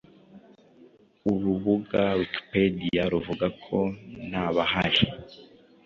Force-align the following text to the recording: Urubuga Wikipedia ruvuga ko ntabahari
Urubuga 1.31 2.01
Wikipedia 2.19 3.03
ruvuga 3.13 3.47
ko 3.63 3.77
ntabahari 4.29 5.01